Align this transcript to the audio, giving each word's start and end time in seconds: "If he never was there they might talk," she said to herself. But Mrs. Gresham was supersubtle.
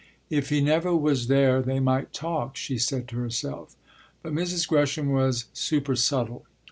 "If 0.31 0.49
he 0.49 0.61
never 0.61 0.95
was 0.95 1.27
there 1.27 1.61
they 1.61 1.79
might 1.79 2.11
talk," 2.11 2.55
she 2.57 2.79
said 2.79 3.07
to 3.09 3.17
herself. 3.17 3.75
But 4.23 4.33
Mrs. 4.33 4.67
Gresham 4.67 5.11
was 5.11 5.45
supersubtle. 5.53 6.43